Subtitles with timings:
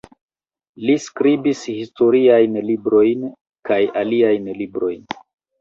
[0.89, 3.29] Li skribis historiajn librojn
[3.71, 5.07] kaj aliajn librojn.